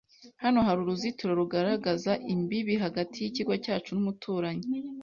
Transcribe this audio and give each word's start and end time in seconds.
Hano 0.43 0.59
hari 0.65 0.79
uruzitiro 0.81 1.31
rugaragaza 1.41 2.11
imbibi 2.33 2.73
hagati 2.83 3.15
yikigo 3.19 3.53
cyacu 3.63 3.89
n’umuturanyi. 3.93 4.65